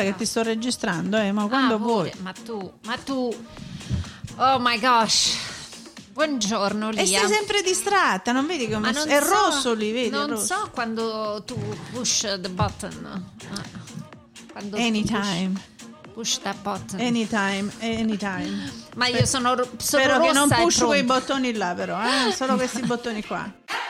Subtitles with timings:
[0.00, 2.10] Guarda che ti sto registrando, eh, ma quando Ah, vuoi.
[2.22, 3.34] Ma tu, ma tu.
[4.36, 5.36] Oh my gosh.
[6.12, 7.02] Buongiorno Lia.
[7.02, 10.08] E stai sempre distratta, non vedi come non è so- rosso lì, vedi?
[10.10, 10.44] Non rosso.
[10.54, 11.54] so quando tu
[11.92, 13.24] push the button.
[13.52, 13.78] Ah,
[14.50, 15.52] Quando Anytime,
[16.12, 16.98] Push, push that button.
[17.00, 18.72] anytime, anytime.
[18.96, 22.32] Ma io sono, sono Spero che non rossa push quei bottoni là però, eh?
[22.32, 23.48] solo questi bottoni qua.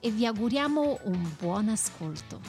[0.00, 2.40] e vi auguriamo un buon ascolto.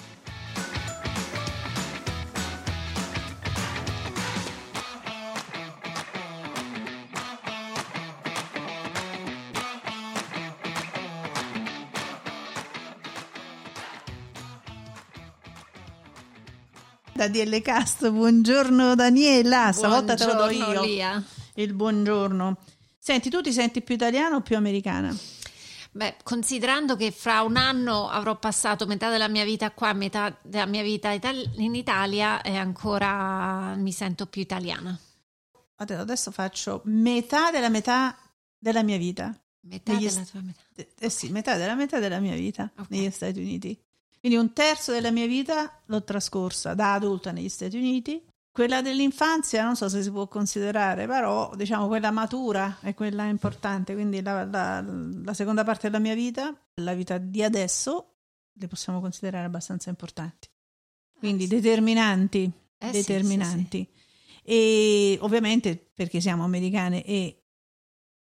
[17.20, 20.84] Da DL Cast, buongiorno Daniela, stavolta te lo do Buongiorno, io.
[20.84, 21.24] Lia.
[21.56, 22.58] Il buongiorno.
[22.98, 25.14] Senti, tu ti senti più italiana o più americana?
[25.92, 30.68] Beh, considerando che fra un anno avrò passato metà della mia vita qua, metà della
[30.68, 34.98] mia vita itali- in Italia, e ancora mi sento più italiana.
[35.76, 38.16] Adesso faccio metà della metà
[38.58, 39.34] della mia vita.
[39.62, 40.62] Metà Negli della tua metà.
[40.76, 42.90] Eh, Eh sì, metà della metà della mia vita Ok.
[42.90, 43.78] negli Stati Uniti.
[44.20, 48.22] Quindi un terzo della mia vita l'ho trascorsa da adulta negli Stati Uniti.
[48.60, 53.94] Quella dell'infanzia non so se si può considerare, però diciamo quella matura è quella importante.
[53.94, 58.18] Quindi la, la- la seconda parte della mia vita, la vita di adesso,
[58.52, 60.50] le possiamo considerare abbastanza importanti.
[61.18, 61.56] Quindi Eh sì.
[61.56, 63.88] determinanti, Eh sì, determinanti.
[64.44, 67.39] E ovviamente perché siamo americane e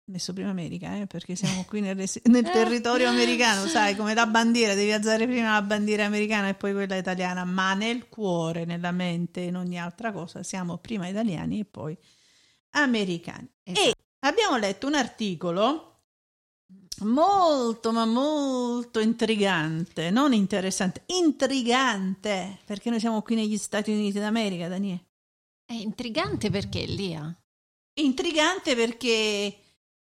[0.08, 2.50] messo prima America, eh, perché siamo qui nel, resi- nel Eh.
[2.50, 6.96] territorio americano, sai, come la bandiera, devi alzare prima la bandiera americana e poi quella
[6.96, 11.96] italiana, ma nel cuore, nella mente, in ogni altra cosa, siamo prima italiani e poi
[12.70, 13.48] americani.
[13.62, 13.88] Esatto.
[13.88, 15.84] E abbiamo letto un articolo
[17.00, 24.68] molto, ma molto intrigante, non interessante, intrigante, perché noi siamo qui negli Stati Uniti d'America,
[24.68, 25.04] Daniele.
[25.64, 27.32] È intrigante perché, Lia?
[28.00, 29.58] Intrigante perché,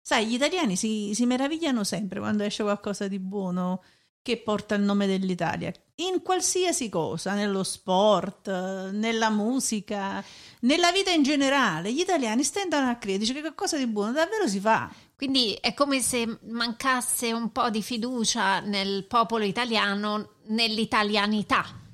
[0.06, 3.83] sai, gli italiani si, si meravigliano sempre quando esce qualcosa di buono
[4.22, 5.72] che porta il nome dell'Italia.
[5.97, 8.47] In qualsiasi cosa, nello sport,
[8.93, 10.25] nella musica,
[10.61, 14.61] nella vita in generale, gli italiani stendono a credere che qualcosa di buono davvero si
[14.61, 14.89] fa.
[15.16, 21.86] Quindi è come se mancasse un po' di fiducia nel popolo italiano, nell'italianità.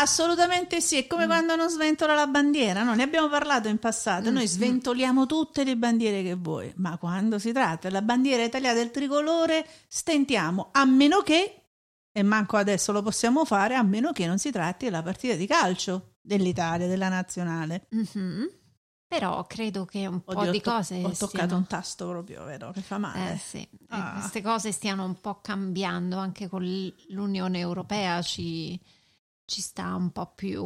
[0.00, 2.94] Assolutamente sì, è come quando non sventola la bandiera, no?
[2.94, 7.38] Ne abbiamo parlato in passato, noi Mm, sventoliamo tutte le bandiere che vuoi, ma quando
[7.38, 11.62] si tratta della bandiera italiana del tricolore stentiamo, a meno che,
[12.12, 15.46] e manco adesso lo possiamo fare, a meno che non si tratti della partita di
[15.46, 17.86] calcio dell'Italia, della nazionale.
[17.90, 18.50] Mhm.
[19.08, 22.08] Però credo che un po' Oddio, di ho to- cose ho toccato stiano- un tasto
[22.08, 22.72] proprio, vero?
[22.72, 23.34] Che fa male.
[23.34, 24.14] Eh sì, eh, Ah.
[24.18, 26.64] queste cose stiano un po' cambiando anche con
[27.10, 28.78] l'Unione Europea, ci,
[29.46, 30.64] ci sta un po' più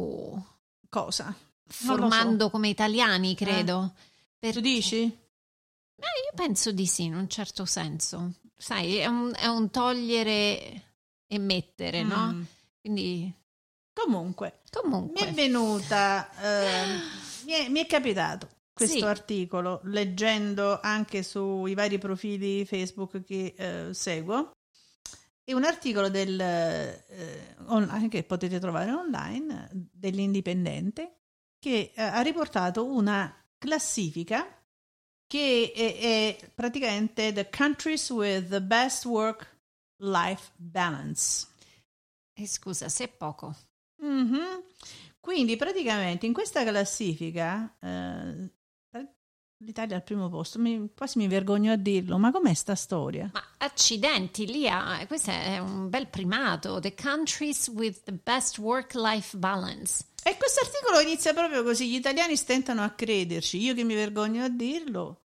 [0.89, 1.33] Cosa?
[1.65, 3.93] Formando come italiani, credo.
[3.95, 4.01] Tu
[4.39, 5.03] Perché- dici?
[5.03, 8.33] Eh, io penso di sì, in un certo senso.
[8.57, 10.83] Sai, è un, è un togliere
[11.27, 12.33] e mettere, no?
[12.33, 12.43] Mm.
[12.81, 13.33] Quindi,
[13.93, 17.01] Comunque, Mi comunque, è venuta, ehm,
[17.45, 19.03] mi, è, mi è capitato questo Sì.
[19.03, 24.51] articolo leggendo anche sui vari profili Facebook che eh, seguo.
[25.51, 31.23] È un articolo del, eh, online, che potete trovare online dell'Indipendente
[31.59, 34.47] che eh, ha riportato una classifica
[35.27, 35.97] che è,
[36.39, 41.47] è praticamente The Countries with the Best Work-Life Balance.
[42.33, 43.53] eh, scusa, se poco.
[44.01, 44.63] Mhm.
[45.19, 48.51] Quindi praticamente in questa classifica eh,
[49.63, 53.29] l'Italia al primo posto, mi- quasi mi vergogno a dirlo, ma com'è sta storia?
[53.33, 56.79] Ma accidenti, Lia, questo è un bel primato.
[56.79, 60.05] The countries with the best work-life balance.
[60.23, 64.43] E questo articolo inizia proprio così, gli italiani stentano a crederci, io che mi vergogno
[64.43, 65.23] a dirlo,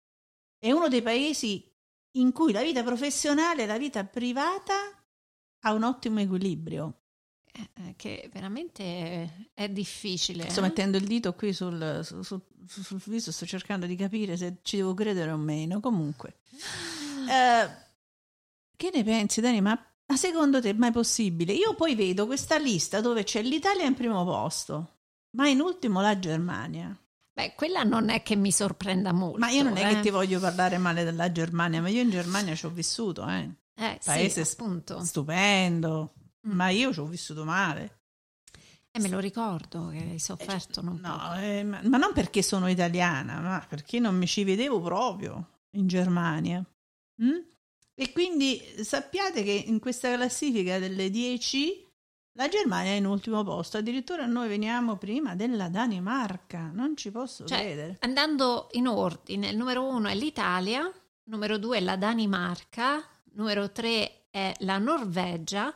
[0.57, 1.69] è uno dei paesi
[2.11, 4.73] in cui la vita professionale e la vita privata
[5.61, 7.01] ha un ottimo equilibrio.
[7.57, 10.49] Eh, eh, che veramente è, è difficile.
[10.49, 10.63] Sto eh?
[10.63, 14.75] mettendo il dito qui sul, su- su- sul viso sto cercando di capire se ci
[14.75, 15.79] devo credere o meno.
[15.79, 16.39] Comunque,
[17.29, 17.69] eh,
[18.75, 19.61] che ne pensi, Dani?
[19.61, 19.79] Ma
[20.15, 21.53] secondo te è mai possibile?
[21.53, 24.97] Io poi vedo questa lista dove c'è l'Italia in primo posto,
[25.31, 26.97] ma in ultimo la Germania.
[27.31, 29.39] Beh, quella non è che mi sorprenda molto.
[29.39, 29.95] Ma io non è eh.
[29.95, 33.49] che ti voglio parlare male della Germania, ma io in Germania ci ho vissuto, eh.
[33.77, 35.03] Eh, Paese sì, appunto.
[35.03, 36.13] stupendo.
[36.45, 37.99] Ma io ci ho vissuto male.
[38.91, 41.17] Eh, me lo ricordo che hai sofferto non poco.
[41.17, 45.63] No, eh, ma, ma non perché sono italiana, ma perché non mi ci vedevo proprio
[45.71, 46.63] in Germania.
[47.21, 47.39] Mm?
[47.93, 51.83] E quindi sappiate che in questa classifica delle 10
[52.37, 57.45] la Germania è in ultimo posto, addirittura noi veniamo prima della Danimarca, non ci posso
[57.45, 57.97] Cioè, credere.
[58.01, 60.91] Andando in ordine, il numero uno è l'Italia,
[61.25, 63.01] numero due è la Danimarca,
[63.35, 65.73] numero tre è la Norvegia,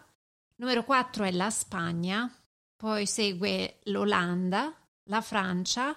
[0.60, 2.32] numero quattro è la Spagna,
[2.76, 4.74] poi segue l'Olanda,
[5.04, 5.96] la Francia,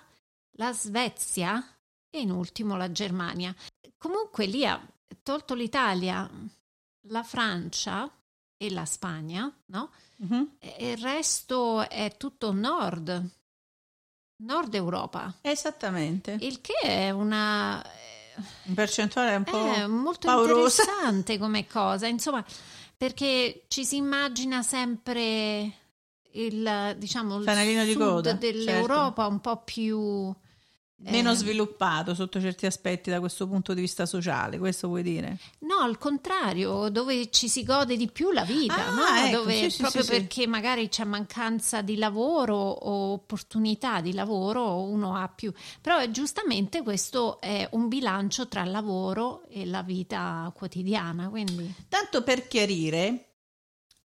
[0.57, 1.65] la Svezia
[2.11, 3.55] e in ultimo la Germania.
[3.97, 4.81] Comunque lì ha
[5.23, 6.29] tolto l'Italia,
[7.09, 8.11] la Francia
[8.57, 9.91] e la Spagna, no?
[10.17, 10.57] Mhm.
[10.59, 13.29] E il resto è tutto nord,
[14.43, 15.35] nord Europa.
[15.41, 17.85] Esattamente, Il che è una
[18.65, 20.83] in percentuale è un po' è molto paurosa.
[20.83, 22.45] interessante come cosa, insomma,
[23.03, 25.73] perché ci si immagina sempre
[26.35, 30.33] il diciamo il Fanalino di sud coda, dell'Europa un po' più
[31.05, 35.39] meno eh, sviluppato sotto certi aspetti da questo punto di vista sociale, questo vuoi dire?
[35.61, 39.27] No, al contrario, dove ci si gode di più la vita, Ah, no?
[39.27, 40.19] ecco, Dove sì, sì, proprio sì, sì.
[40.21, 45.53] perché magari c'è mancanza di lavoro o opportunità di lavoro, uno ha più.
[45.81, 52.47] Però giustamente questo è un bilancio tra lavoro e la vita quotidiana, quindi Tanto per
[52.49, 53.32] chiarire,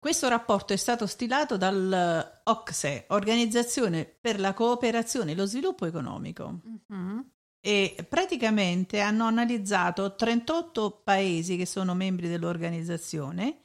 [0.05, 6.59] questo rapporto è stato stilato dal OCSE, Organizzazione per la cooperazione e lo sviluppo economico,
[6.89, 7.25] Mhm.
[7.59, 13.61] e praticamente hanno analizzato 38 paesi che sono membri dell'organizzazione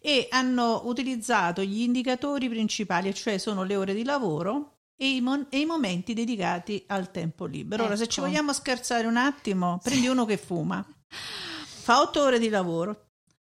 [0.00, 5.48] e hanno utilizzato gli indicatori principali, cioè sono le ore di lavoro e i, mon-
[5.50, 7.84] e i momenti dedicati al tempo libero.
[7.84, 8.28] Ora, se ci Ecco.
[8.28, 13.00] vogliamo scherzare un attimo, prendi uno che fuma, fa 8 ore di lavoro,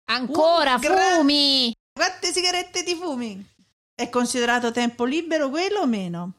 [0.10, 1.74] Ancora Un fumi!
[1.98, 3.44] Quante sigarette ti fumi?
[3.94, 6.34] È considerato tempo libero quello o meno?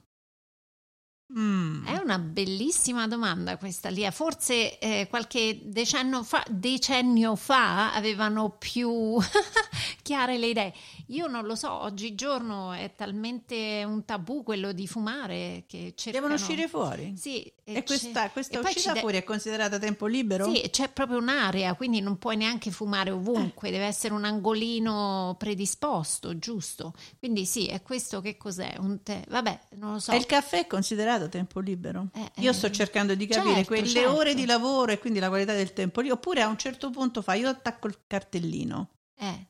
[1.36, 1.84] Mm.
[1.86, 4.08] È una bellissima domanda questa lì.
[4.10, 9.18] Forse eh, qualche decennio fa, decennio fa avevano più
[10.02, 10.72] chiare le idee.
[11.08, 16.26] Io non lo so, oggigiorno è talmente un tabù quello di fumare che cercano...
[16.28, 17.14] Devono uscire fuori.
[17.16, 20.50] Sì, E questa, c'è- questa e uscita de- fuori è considerata tempo libero?
[20.52, 26.38] Sì, c'è proprio un'area, quindi non puoi neanche fumare ovunque, deve essere un angolino predisposto,
[26.38, 26.94] giusto?
[27.18, 28.76] Quindi sì, è questo che cos'è?
[28.78, 29.22] Un tè?
[29.28, 30.12] Vabbè, non lo so.
[30.12, 32.10] E il caffè è considerato tempo libero?
[32.12, 34.14] Eh, Io eh, sto cercando di capire certo, quelle certo.
[34.14, 36.20] ore di lavoro e quindi la qualità del tempo libero.
[36.20, 39.46] Oppure a un certo punto fa, io attacco il cartellino, Eh,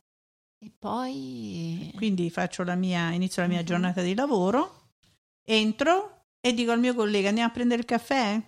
[0.61, 1.93] E poi...
[1.95, 3.65] quindi faccio la mia, inizio la mia Mhm.
[3.67, 4.93] giornata di lavoro,
[5.45, 8.41] entro e dico al mio collega andiamo a prendere il caffè?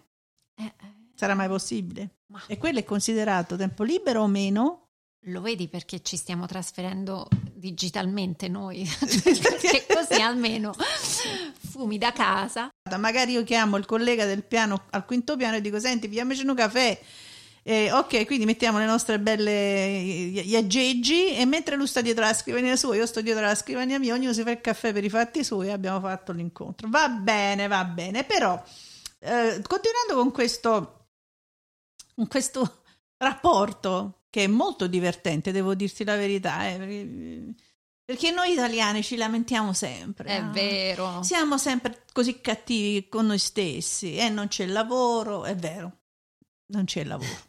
[0.57, 0.73] eh, eh,
[1.15, 2.17] Sarà mai possibile?
[2.29, 4.89] ma E quello è considerato tempo libero o meno?
[5.25, 8.89] Lo vedi perché ci stiamo trasferendo digitalmente noi?
[8.99, 10.75] perché così almeno
[11.71, 12.71] fumi da casa.
[12.99, 16.55] Magari io chiamo il collega del piano al quinto piano e dico: Senti, pigliamoci un
[16.55, 17.01] caffè.
[17.63, 22.33] Eh, ok, quindi mettiamo le nostre belle gli aggeggi e mentre lui sta dietro la
[22.33, 25.11] scrivania sua, io sto dietro la scrivania mia, ognuno si fa il caffè per i
[25.11, 26.89] fatti suoi e abbiamo fatto l'incontro.
[26.89, 28.61] Va bene, va bene, però
[29.19, 31.09] eh, continuando con questo,
[32.15, 32.83] con questo
[33.19, 37.09] rapporto che è molto divertente, devo dirti la verità, eh, perché,
[38.05, 40.29] perché noi italiani ci lamentiamo sempre.
[40.29, 40.53] È no?
[40.53, 41.23] vero.
[41.23, 45.99] Siamo sempre così cattivi con noi stessi e non c'è lavoro, è vero,
[46.67, 47.49] non c'è lavoro.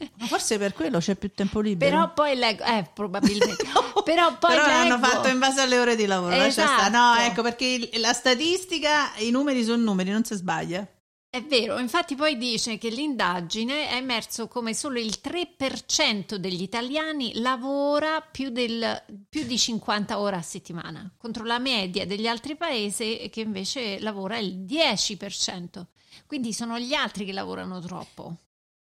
[0.18, 1.90] Ma forse per quello c'è più tempo libero.
[1.90, 3.64] Però poi leggo, eh, probabilmente.
[4.02, 6.32] Però poi Però l'hanno fatto in base alle ore di lavoro.
[6.50, 6.90] stare.
[6.90, 7.20] No, Esatto.
[7.30, 10.86] ecco perché la statistica, i numeri sono numeri, non si sbaglia.
[11.32, 17.38] È vero, infatti poi dice che l'indagine è emerso come solo il 3% degli italiani
[17.38, 23.28] lavora più, del, più di 50 ore a settimana, contro la media degli altri paesi
[23.30, 25.84] che invece lavora il 10%.
[26.26, 28.36] Quindi sono gli altri che lavorano troppo.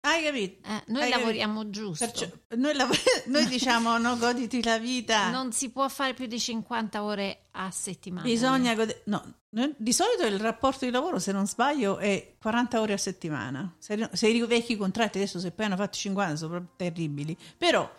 [0.10, 0.68] Hai capito?
[0.68, 2.06] Eh, noi Hai lavoriamo giusto.
[2.06, 2.96] Perciò noi, lav-
[3.28, 5.30] noi diciamo no, goditi la vita.
[5.30, 8.26] Non si può fare più di 50 ore a settimana.
[8.26, 12.82] Bisogna gode- no, no, di solito il rapporto di lavoro, se non sbaglio, è 40
[12.82, 13.76] ore a settimana.
[13.78, 17.38] Se, se i vecchi contratti adesso, se poi hanno fatto 50, sono proprio terribili.
[17.58, 17.90] Però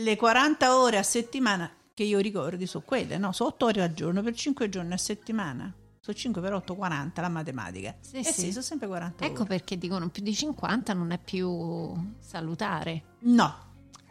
[0.00, 3.32] le 40 ore a settimana che io ricordi sono quelle, no?
[3.32, 5.72] Sono 8 ore al giorno per 5 giorni a settimana.
[6.02, 7.94] Sono 5 per 8, 40 la matematica.
[8.00, 8.50] Sì, eh sì, sì.
[8.52, 9.48] sono sempre 40 Ecco ore.
[9.48, 13.02] perché dicono più di 50 non è più salutare.
[13.20, 13.54] No,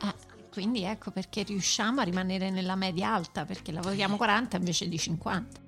[0.04, 0.14] Eh,
[0.52, 5.60] quindi ecco perché riusciamo a rimanere nella media alta, perché lavoriamo 40 invece di 50.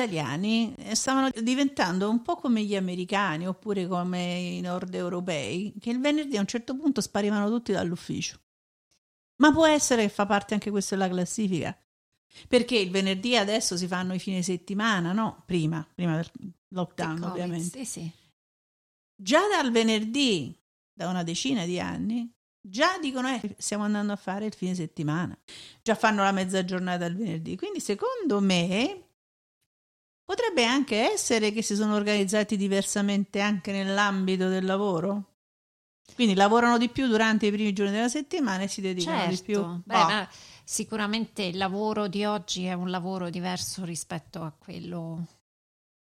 [0.00, 5.90] Italiani eh, stavano diventando un po' come gli americani oppure come i nord europei, che
[5.90, 8.40] il venerdì a un certo punto sparivano tutti dall'ufficio.
[9.36, 11.76] Ma può essere che fa parte anche questo della classifica?
[12.46, 15.42] Perché il venerdì adesso si fanno i fine settimana, no?
[15.46, 16.30] Prima, prima del
[16.68, 17.84] lockdown Covid, ovviamente.
[17.84, 18.12] Sì, sì.
[19.14, 20.56] Già dal venerdì,
[20.92, 22.30] da una decina di anni,
[22.60, 25.36] già dicono eh, stiamo andando a fare il fine settimana.
[25.82, 27.56] Già fanno la mezza giornata il venerdì.
[27.56, 29.09] Quindi secondo me
[30.30, 35.24] potrebbe anche essere che si sono organizzati diversamente anche nell'ambito del lavoro.
[36.14, 39.54] Quindi lavorano di più durante i primi giorni della settimana e si dedicano di più.
[39.54, 40.28] Certo, Beh, Oh, ma
[40.62, 45.26] sicuramente il lavoro di oggi è un lavoro diverso rispetto a quello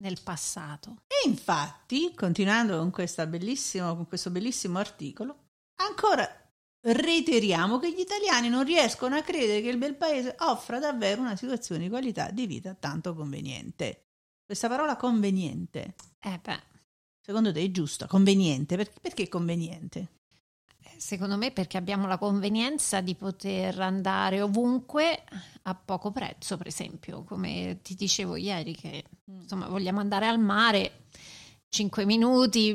[0.02, 0.96] nel passato.
[1.06, 6.28] E infatti, continuando con, con questo bellissimo articolo, ancora
[6.80, 11.36] reiteriamo che gli italiani non riescono a credere che il bel paese offra davvero una
[11.36, 14.02] situazione di qualità di vita tanto conveniente.
[14.48, 16.62] Questa parola conveniente, Eh beh,
[17.20, 18.06] secondo te è giusta?
[18.06, 18.76] Conveniente?
[18.76, 20.08] Per- perché conveniente?
[20.96, 25.22] secondo me perché abbiamo la convenienza di poter andare ovunque
[25.64, 31.04] a poco prezzo, per esempio, come ti dicevo ieri che insomma vogliamo andare al mare
[31.68, 32.74] 5 minuti,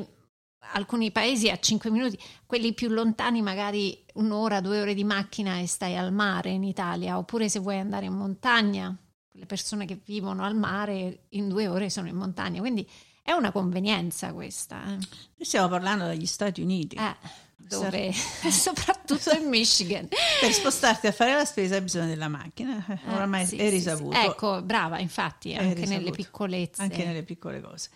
[0.73, 5.65] alcuni paesi a 5 minuti, quelli più lontani magari un'ora, due ore di macchina e
[5.65, 8.95] stai al mare in Italia, oppure se vuoi andare in montagna,
[9.33, 12.87] le persone che vivono al mare in due ore sono in montagna, quindi
[13.21, 14.83] è una convenienza questa.
[14.85, 14.89] eh.
[14.89, 14.99] Noi
[15.41, 16.95] stiamo parlando dagli Stati Uniti.
[16.95, 17.15] Eh,
[17.55, 18.11] dove
[18.51, 20.07] soprattutto in Michigan.
[20.07, 23.65] Per spostarti a fare la spesa hai bisogno della macchina, eh, Eh, oramai sì, è
[23.65, 24.15] sì, risaputo.
[24.19, 24.25] sì.
[24.25, 25.97] Ecco, brava, infatti, anche risaputo.
[25.97, 26.81] nelle piccolezze.
[26.81, 27.89] anche nelle piccole cose.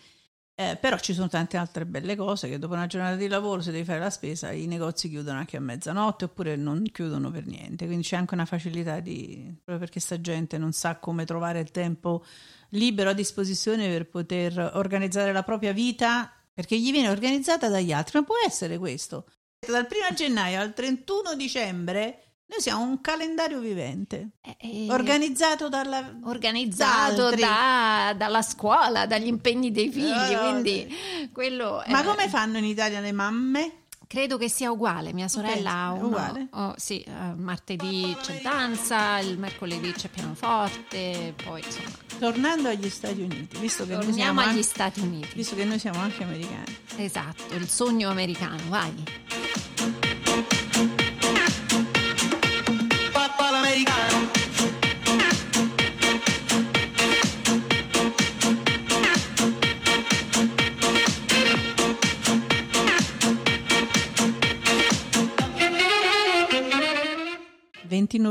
[0.60, 3.70] Eh, però ci sono tante altre belle cose che dopo una giornata di lavoro, se
[3.70, 7.86] devi fare la spesa, i negozi chiudono anche a mezzanotte oppure non chiudono per niente.
[7.86, 9.54] Quindi c'è anche una facilità di.
[9.62, 12.24] proprio perché sta gente non sa come trovare il tempo
[12.70, 18.18] libero a disposizione per poter organizzare la propria vita, perché gli viene organizzata dagli altri.
[18.18, 19.26] Ma può essere questo.
[19.64, 26.18] Dal 1 gennaio al 31 dicembre noi siamo un calendario vivente, Eh, eh, organizzato dalla,
[26.24, 30.96] organizzato da- dalla scuola, dagli impegni dei figli, no, quindi
[31.32, 33.72] quello Ma è- come fanno in Italia le mamme?
[34.08, 35.12] credo che sia uguale.
[35.12, 36.48] Mia sorella ha uno- uguale?
[36.52, 43.20] oh, sì, eh, martedì c'è danza, il mercoledì c'è pianoforte, poi insomma Tornando agli Stati
[43.20, 45.28] Uniti, visto che, noi siamo, torniamo agli anche, Stati Uniti.
[45.36, 46.76] visto che noi siamo anche americani.
[46.96, 48.92] Esatto, il sogno americano, vai.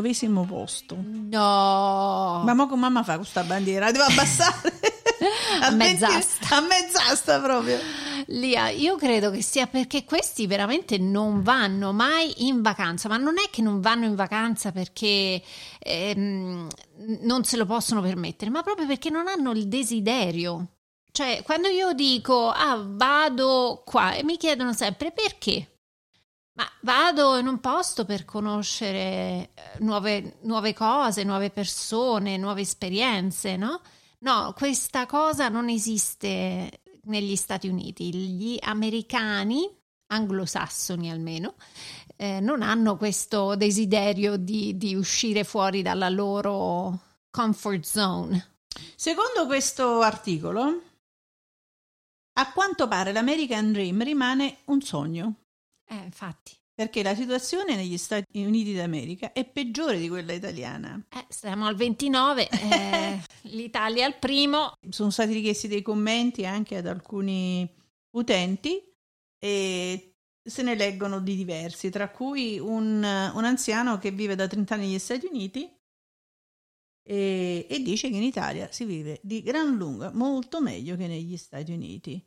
[0.02, 0.96] Ventinovesimo posto.
[0.96, 2.42] No!
[2.44, 3.92] Ma mo con mamma fa questa bandiera?
[3.92, 4.74] Devo abbassare?
[5.62, 6.56] A mezz'asta.
[6.56, 7.80] A mezz'asta proprio.
[8.28, 13.38] Lia, io credo che sia perché questi veramente non vanno mai in vacanza, ma non
[13.38, 15.42] è che non vanno in vacanza perché
[15.80, 16.68] ehm,
[17.22, 20.68] non se lo possono permettere, ma proprio perché non hanno il desiderio.
[21.12, 25.77] Cioè, quando io dico, ah, vado qua, e mi chiedono sempre perché?
[26.58, 33.56] Ma vado in un posto per conoscere eh, nuove, nuove cose, nuove persone, nuove esperienze,
[33.58, 33.80] no?
[34.20, 38.12] No, questa cosa non esiste negli Stati Uniti.
[38.12, 39.70] Gli americani,
[40.08, 41.54] anglosassoni almeno,
[42.16, 47.00] eh, non hanno questo desiderio di, di uscire fuori dalla loro
[47.30, 48.56] comfort zone.
[48.96, 50.82] Secondo questo articolo,
[52.34, 55.34] a quanto pare l'American Dream rimane un sogno.
[55.90, 56.56] Eh, infatti.
[56.74, 61.04] perché la situazione negli Stati Uniti d'America è peggiore di quella italiana.
[61.10, 64.74] Eh, siamo al 29, eh, l'Italia al primo.
[64.90, 67.68] Sono stati richiesti dei commenti anche ad alcuni
[68.12, 68.84] utenti
[69.40, 74.74] e se ne leggono di diversi, tra cui un, un anziano che vive da 30
[74.76, 75.70] anni negli Stati Uniti
[77.04, 81.38] e, e dice che in Italia si vive di gran lunga molto meglio che negli
[81.38, 82.24] Stati Uniti.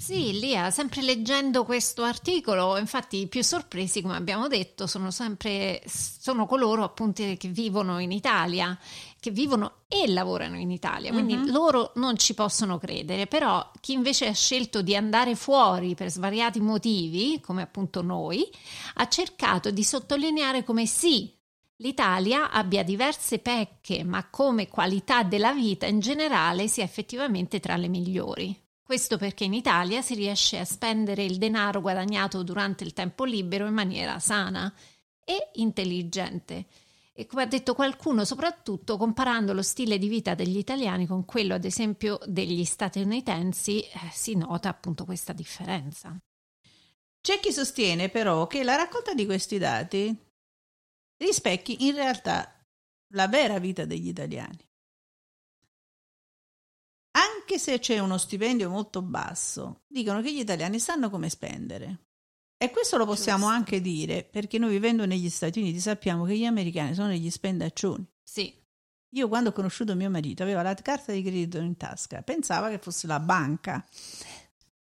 [0.00, 5.82] Sì, Lia, sempre leggendo questo articolo, infatti i più sorpresi, come abbiamo detto, sono sempre
[5.86, 8.76] sono coloro appunto che vivono in Italia,
[9.20, 11.50] che vivono e lavorano in Italia, quindi Mhm.
[11.52, 16.60] loro non ci possono credere, però chi invece ha scelto di andare fuori per svariati
[16.60, 18.50] motivi, come appunto noi,
[18.94, 21.30] ha cercato di sottolineare come sì,
[21.76, 27.88] l'Italia abbia diverse pecche, ma come qualità della vita in generale sia effettivamente tra le
[27.88, 28.68] migliori.
[28.90, 33.68] Questo perché in Italia si riesce a spendere il denaro guadagnato durante il tempo libero
[33.68, 34.74] in maniera sana
[35.24, 36.66] e intelligente.
[37.12, 41.54] E come ha detto qualcuno, soprattutto comparando lo stile di vita degli italiani con quello,
[41.54, 46.18] ad esempio, degli statunitensi, eh, si nota appunto questa differenza.
[47.20, 50.12] C'è chi sostiene però che la raccolta di questi dati
[51.16, 52.60] rispecchi in realtà
[53.12, 54.68] la vera vita degli italiani.
[57.50, 61.98] Anche se c'è uno stipendio molto basso, dicono che gli italiani sanno come spendere.
[62.56, 63.56] E questo lo possiamo Giusto.
[63.56, 68.06] anche dire perché noi vivendo negli Stati Uniti sappiamo che gli americani sono degli spendaccioni.
[68.22, 68.54] Sì,
[69.16, 72.78] Io quando ho conosciuto mio marito aveva la carta di credito in tasca, pensava che
[72.78, 73.84] fosse la banca.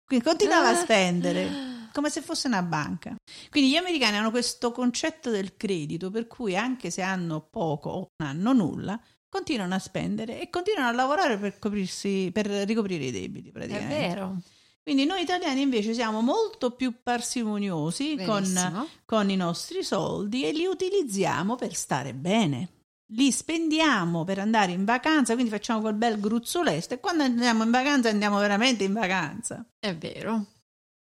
[0.04, 3.16] Quindi continuava a spendere come se fosse una banca.
[3.48, 8.10] Quindi gli americani hanno questo concetto del credito per cui anche se hanno poco o
[8.18, 13.10] non hanno nulla, continuano a spendere e continuano a lavorare per, coprirsi, per ricoprire i
[13.10, 13.94] debiti è praticamente.
[13.94, 14.40] vero.
[14.82, 20.64] Quindi noi italiani invece siamo molto più parsimoniosi con, con i nostri soldi e li
[20.64, 22.70] utilizziamo per stare bene.
[23.12, 27.70] Li spendiamo per andare in vacanza, quindi facciamo quel bel gruzzolesto e quando andiamo in
[27.70, 29.62] vacanza andiamo veramente in vacanza.
[29.78, 30.46] È vero.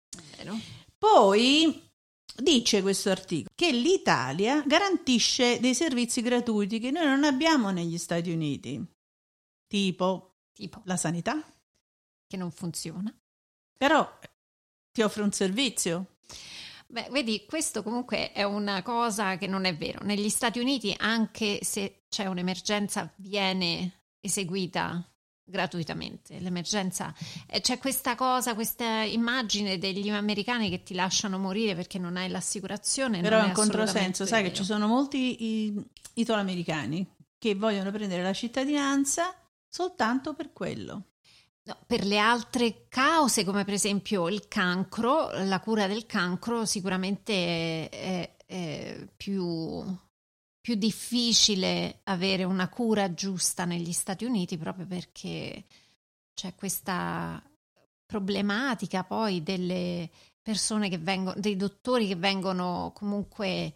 [0.10, 0.56] È vero.
[0.98, 1.91] Poi
[2.38, 8.32] dice questo articolo che l'Italia garantisce dei servizi gratuiti che noi non abbiamo negli Stati
[8.32, 8.84] Uniti,
[9.68, 11.42] tipo Tipo la sanità,
[12.28, 13.14] che non funziona.
[13.78, 14.20] però
[14.92, 16.18] ti offre un servizio.
[16.88, 20.04] Beh, vedi, questo comunque è una cosa che non è vero.
[20.04, 25.11] Negli Stati Uniti, anche se c'è un'emergenza, viene eseguita
[25.52, 26.40] gratuitamente.
[26.40, 27.14] L'emergenza
[27.62, 33.22] c'è questa cosa, questa immagine degli americani che ti lasciano morire perché non hai l'assicurazione.
[33.22, 34.56] Però è un controsenso, sai che vero.
[34.56, 39.36] ci sono molti italoamericani che vogliono prendere la cittadinanza
[39.68, 41.04] soltanto per quello.
[41.64, 47.34] No, per le altre cause, come per esempio il cancro, la cura del cancro sicuramente
[47.34, 49.86] è, è- è più,
[50.62, 55.66] più difficile avere una cura giusta negli Stati Uniti proprio perché
[56.36, 57.44] c'è questa
[58.06, 60.10] problematica poi delle
[60.42, 63.74] persone che vengono, dei dottori che vengono comunque,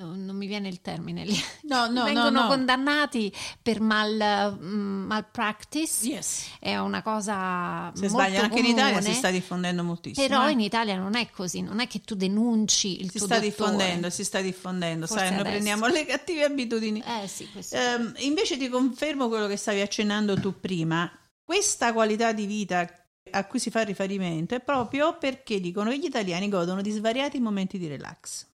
[0.00, 2.46] no, non mi viene il termine lì, No, no, vengono no, no.
[2.48, 3.32] condannati
[3.62, 6.06] per mal, mm, malpractice.
[6.06, 6.46] Yes.
[6.58, 10.26] È una cosa Se molto sbagliano anche in Italia comune, si sta diffondendo moltissimo.
[10.26, 10.52] Però eh.
[10.52, 13.48] in Italia non è così, non è che tu denunci il si tuo sta dottore.
[13.50, 15.06] diffondendo, si sta diffondendo.
[15.06, 15.54] Forse Sai, noi adesso.
[15.54, 17.02] prendiamo le cattive abitudini.
[17.06, 21.10] Eh sì, Ehm, invece ti confermo quello che stavi accennando tu prima.
[21.44, 22.88] Questa qualità di vita
[23.32, 27.38] a cui si fa riferimento è proprio perché dicono che gli italiani godono di svariati
[27.38, 28.46] momenti di relax.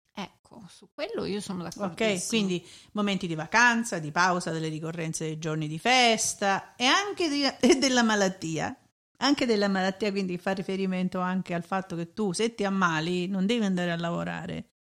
[0.56, 1.92] Ecco, su quello io sono d'accordo.
[1.92, 7.28] Ok, quindi momenti di vacanza, di pausa dalle ricorrenze dei giorni di festa e anche
[7.28, 8.76] di- e della malattia.
[9.18, 13.46] Anche della malattia, quindi fa riferimento anche al fatto che tu, se ti ammali, non
[13.46, 14.72] devi andare a lavorare.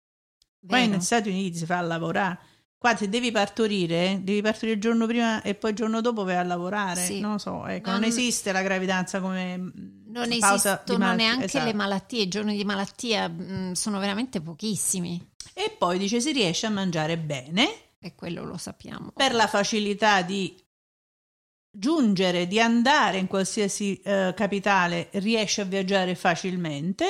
[0.66, 2.40] Poi negli Stati Uniti si fa a lavorare.
[2.78, 6.36] Qua se devi partorire, devi partorire il giorno prima e poi il giorno dopo vai
[6.36, 7.00] a lavorare.
[7.06, 7.20] Sì.
[7.20, 11.46] Non lo so, ecco, Non- non, esiste la gravidanza come non mm, di esistono neanche
[11.46, 11.66] Esatto.
[11.66, 16.66] le malattie, i giorni di malattia mh, sono veramente pochissimi E poi dice si riesce
[16.66, 19.12] a mangiare bene e quello lo sappiamo.
[19.12, 20.54] per la facilità di
[21.72, 27.06] giungere, di andare in qualsiasi eh, capitale, riesce a viaggiare facilmente.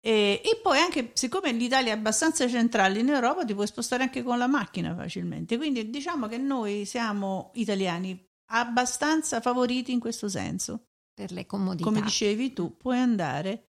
[0.00, 4.22] E, e poi anche, siccome l'Italia è abbastanza centrale in Europa, ti puoi spostare anche
[4.22, 5.56] con la macchina facilmente.
[5.56, 10.88] Quindi diciamo che noi siamo italiani abbastanza favoriti in questo senso.
[11.14, 11.84] per le comodità.
[11.84, 13.70] Come dicevi tu, puoi andare,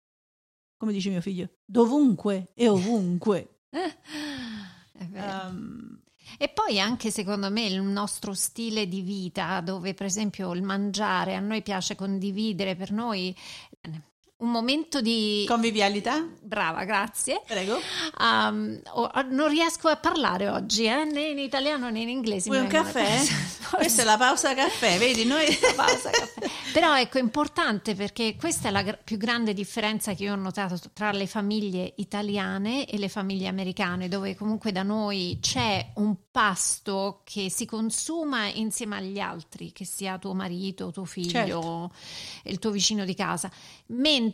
[0.78, 3.59] come dice mio figlio, dovunque e ovunque.
[3.70, 5.48] È vero.
[5.48, 6.02] Um,
[6.38, 11.36] E poi anche secondo me il nostro stile di vita, dove per esempio il mangiare
[11.36, 13.36] a noi piace condividere, per noi
[14.40, 15.44] un momento di...
[15.48, 16.26] Convivialità?
[16.42, 17.42] Brava, grazie.
[17.46, 17.78] Prego.
[18.20, 22.50] Um, oh, non riesco a parlare oggi, eh, né in italiano né in inglese.
[22.50, 23.20] Vuoi un caffè?
[23.70, 25.26] Questa è la pausa caffè, vedi?
[25.26, 25.46] Noi...
[25.76, 26.50] Pausa caffè.
[26.72, 30.36] Però ecco, è importante perché questa è la gr- più grande differenza che io ho
[30.36, 36.16] notato tra le famiglie italiane e le famiglie americane, dove comunque da noi c'è un
[36.32, 41.92] pasto che si consuma insieme agli altri, che sia tuo marito, tuo figlio, Certo.
[42.44, 43.52] il tuo vicino di casa,
[43.88, 44.29] mentre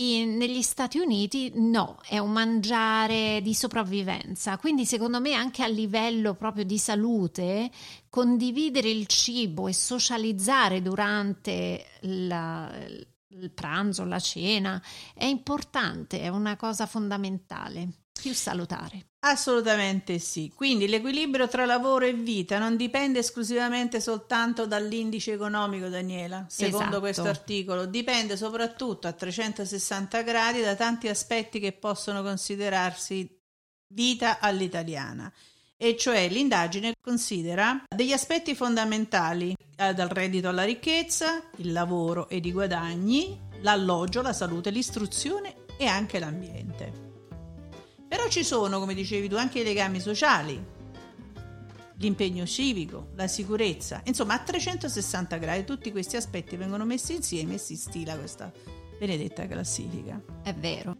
[0.00, 5.66] in- negli Stati Uniti no, è un mangiare di sopravvivenza, quindi secondo me anche a
[5.68, 7.70] livello proprio di salute
[8.08, 12.72] condividere il cibo e socializzare durante la-
[13.32, 14.82] il pranzo, la cena
[15.14, 19.06] è importante, è una cosa fondamentale, più salutare.
[19.20, 20.50] Assolutamente sì.
[20.54, 27.00] Quindi l'equilibrio tra lavoro e vita non dipende esclusivamente soltanto dall'indice economico, Daniela, secondo Esatto.
[27.00, 33.38] questo articolo, dipende soprattutto a 360 gradi da tanti aspetti che possono considerarsi
[33.88, 35.30] vita all'italiana.
[35.76, 42.44] E cioè l'indagine considera degli aspetti fondamentali eh, dal reddito alla ricchezza, il lavoro ed
[42.44, 47.09] i guadagni, l'alloggio, la salute, l'istruzione e anche l'ambiente.
[48.10, 50.60] Però ci sono, come dicevi tu, anche i legami sociali,
[51.98, 54.00] l'impegno civico, la sicurezza.
[54.06, 58.50] Insomma, a 360 gradi tutti questi aspetti vengono messi insieme e si stila questa
[58.98, 60.20] benedetta classifica.
[60.42, 60.96] È vero.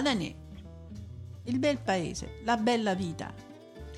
[0.00, 0.36] Daniele,
[1.44, 3.34] il bel paese, la bella vita.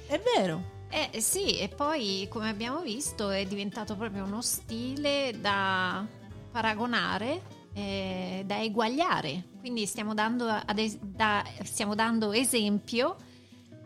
[0.07, 0.73] È vero.
[0.89, 6.07] Eh sì, e poi come abbiamo visto è diventato proprio uno stile da
[6.51, 9.45] paragonare, eh, da eguagliare.
[9.59, 13.17] Quindi stiamo dando, es- da- stiamo dando esempio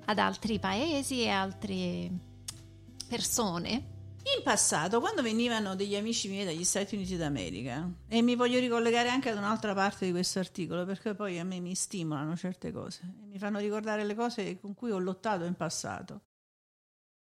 [0.04, 2.10] ad altri paesi e altre
[3.08, 3.96] persone.
[4.24, 9.08] In passato, quando venivano degli amici miei dagli Stati Uniti d'America, e mi voglio ricollegare
[9.08, 13.02] anche ad un'altra parte di questo articolo, perché poi a me mi stimolano certe cose,
[13.28, 16.22] mi fanno ricordare le cose con cui ho lottato in passato.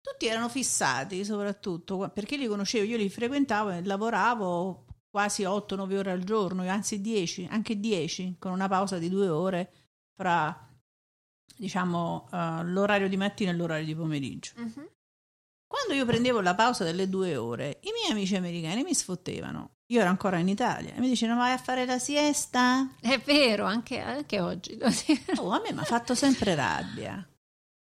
[0.00, 6.10] Tutti erano fissati, soprattutto perché li conoscevo, io li frequentavo e lavoravo quasi 8-9 ore
[6.10, 9.72] al giorno, anzi 10, anche 10, con una pausa di due ore
[10.14, 10.68] fra,
[11.56, 14.52] diciamo, eh, l'orario di mattina e l'orario di pomeriggio.
[15.72, 19.76] Quando io prendevo la pausa delle due ore, i miei amici americani mi sfottevano.
[19.86, 22.94] Io ero ancora in Italia e mi dicevano: vai a fare la siesta?
[23.00, 24.78] È vero, anche, anche oggi.
[25.38, 27.26] Oh, a me mi ha fatto sempre rabbia.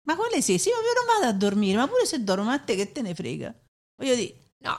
[0.07, 0.69] Ma quale siesta?
[0.69, 3.55] Io non vado a dormire, ma pure se dormo a te che te ne frega.
[3.97, 4.79] Voglio dire, No,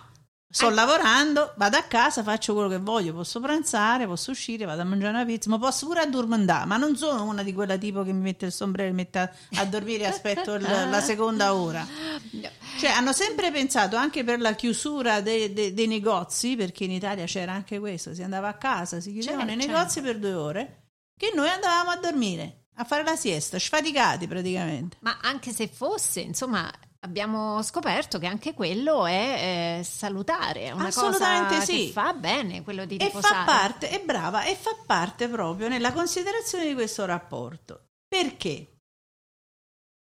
[0.52, 0.74] sto Eh.
[0.74, 5.14] lavorando, vado a casa, faccio quello che voglio, posso pranzare, posso uscire, vado a mangiare
[5.14, 8.22] una pizza, ma posso pure addormentare, ma non sono una di quella tipo che mi
[8.22, 11.86] mette il sombrero e mi mette a, a dormire e aspetto il- la seconda ora.
[12.32, 12.50] No.
[12.80, 17.26] Cioè, hanno sempre pensato anche per la chiusura de- de- dei negozi, perché in Italia
[17.26, 20.84] c'era anche questo, si andava a casa, si chiudevano Certo, i negozi per due ore,
[21.16, 24.98] che noi andavamo a dormire, a fare la siesta, sfaticati praticamente.
[25.02, 30.88] Ma anche se fosse, insomma, abbiamo scoperto che anche quello è eh, salutare, è una
[30.88, 31.86] Assolutamente cosa sì.
[31.86, 33.36] che fa bene quello di E riposare.
[33.36, 37.88] fa parte, è brava, e fa parte proprio nella considerazione di questo rapporto.
[38.08, 38.74] Perché?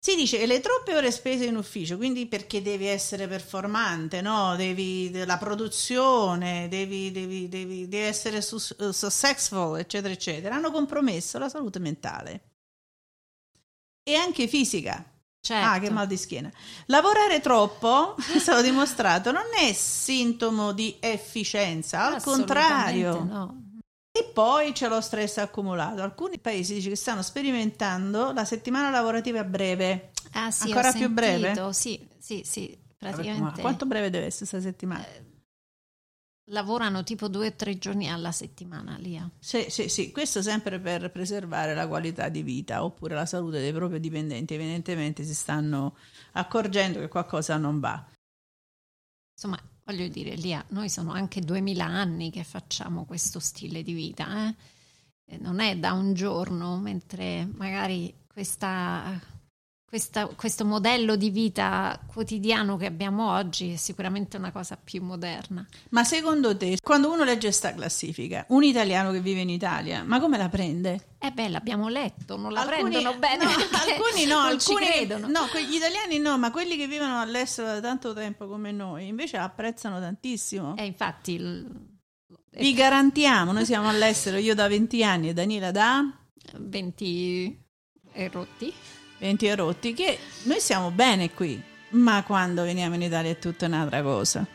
[0.06, 4.56] Si dice che le troppe ore spese in ufficio, quindi perché devi essere performante, no?
[4.56, 11.50] Devi, la produzione, devi, devi, devi, devi essere su- successful, eccetera, eccetera, hanno compromesso la
[11.50, 12.50] salute mentale
[14.04, 15.04] e anche fisica.
[15.46, 15.64] Certo.
[15.64, 16.52] Ah, che mal di schiena.
[16.88, 23.24] Lavorare troppo, è stato dimostrato, non è sintomo di efficienza, al contrario.
[23.24, 23.66] No,
[24.34, 26.02] poi c'è lo stress accumulato.
[26.02, 30.14] Alcuni paesi dice che stanno sperimentando la settimana lavorativa breve.
[30.32, 31.74] Ah, sì, Ancora più sentito, breve?
[31.74, 35.06] Sì, sì, sì, Ma praticamente quanto breve deve essere questa settimana?
[36.50, 39.30] Lavorano tipo due o tre giorni alla settimana eh.
[39.40, 43.74] Sì, sì, sì, questo sempre per preservare la qualità di vita oppure la salute dei
[43.74, 44.54] propri dipendenti.
[44.54, 45.98] Evidentemente si stanno
[46.34, 48.06] accorgendo che qualcosa non va.
[49.34, 54.48] Insomma, voglio dire, Lia, noi sono anche 2000 anni che facciamo questo stile di vita,
[54.48, 54.56] eh?
[55.40, 59.20] Non è da un giorno, mentre magari questa,
[59.86, 65.66] questa- questo modello di vita quotidiano che abbiamo oggi è sicuramente una cosa più moderna.
[65.90, 70.20] Ma secondo te, quando uno legge sta classifica, un italiano che vive in Italia, ma
[70.20, 71.10] come la prende?
[71.20, 73.44] Eh beh, l'abbiamo letto, non la Alcuni- prendono bene.
[73.46, 75.28] no, alcuni no, alcuni credono.
[75.28, 79.38] No, gli italiani no, ma quelli che vivono all'estero da tanto tempo come noi, invece
[79.38, 80.76] la apprezzano tantissimo.
[80.78, 81.94] E infatti il-
[82.58, 86.04] Vi garantiamo, noi siamo all'estero, io da 20 anni e Daniela da
[86.58, 87.64] 20
[88.14, 88.74] e rotti.
[89.26, 93.66] 20 e rotti, che noi siamo bene qui, ma quando veniamo in Italia è tutta
[93.66, 94.46] un'altra cosa.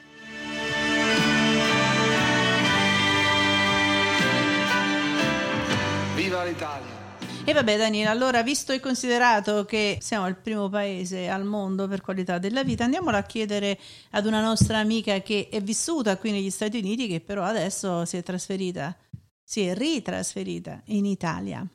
[6.15, 6.99] Viva l'Italia!
[7.45, 12.01] E vabbè Daniela, allora visto e considerato che siamo il primo paese al mondo per
[12.01, 13.77] qualità della vita, andiamola a chiedere
[14.11, 18.19] ad una nostra amica che è vissuta qui negli Stati Uniti, che però adesso si
[18.19, 18.97] è trasferita,
[19.43, 21.67] si è ritrasferita in Italia.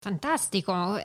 [0.00, 0.96] Fantastico.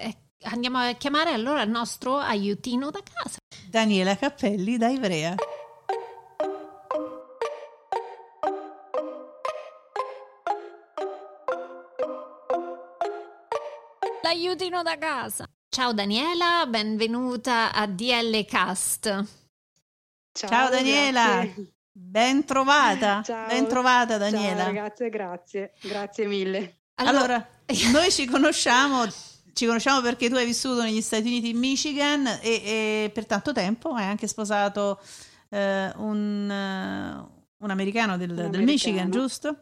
[0.43, 3.37] Andiamo a chiamare allora il nostro aiutino da casa.
[3.69, 5.35] Daniela Cappelli da Ivrea.
[14.21, 15.47] L'aiutino da casa.
[15.69, 19.41] Ciao Daniela, benvenuta a DL Cast.
[20.31, 21.73] Ciao, Daniela, grazie.
[21.91, 23.47] ben trovata, Ciao.
[23.47, 24.63] ben trovata Daniela.
[24.63, 26.81] Ciao ragazze, grazie, grazie mille.
[26.95, 27.45] Allora,
[27.91, 29.05] noi ci conosciamo,
[29.53, 33.53] ci conosciamo perché tu hai vissuto negli Stati Uniti in Michigan e, e per tanto
[33.53, 34.99] tempo hai anche sposato
[35.49, 38.65] eh, un, eh, un americano del, del americano.
[38.65, 39.61] Michigan, giusto?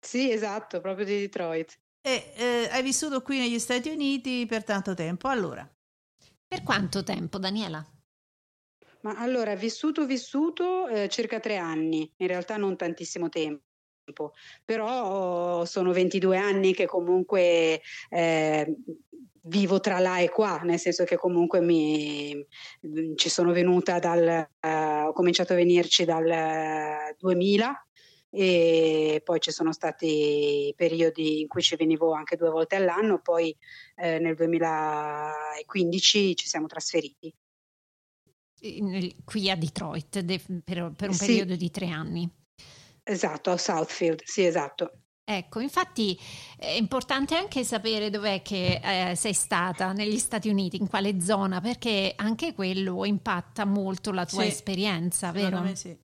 [0.00, 1.78] Sì, esatto, proprio di Detroit.
[2.00, 5.28] E eh, hai vissuto qui negli Stati Uniti per tanto tempo.
[5.28, 5.68] Allora,
[6.46, 7.84] per quanto tempo, Daniela?
[9.00, 13.64] Ma allora, vissuto, vissuto eh, circa tre anni, in realtà non tantissimo tempo.
[14.64, 18.76] Però sono 22 anni che comunque eh,
[19.42, 22.44] vivo tra là e qua, nel senso che comunque mi,
[23.16, 27.82] ci sono venuta dal, eh, ho cominciato a venirci dal eh, 2000
[28.30, 33.56] e poi ci sono stati periodi in cui ci venivo anche due volte all'anno, poi
[33.96, 37.34] eh, nel 2015 ci siamo trasferiti.
[39.24, 41.26] Qui a Detroit de- per, per un Sì.
[41.26, 42.28] periodo di tre anni.
[43.10, 44.92] Esatto, a Southfield, sì, esatto.
[45.24, 46.18] Ecco, infatti
[46.58, 51.60] è importante anche sapere dov'è che eh, sei stata negli Stati Uniti, in quale zona,
[51.60, 55.74] perché anche quello impatta molto la tua Sì, esperienza, vero?
[55.74, 55.96] sì.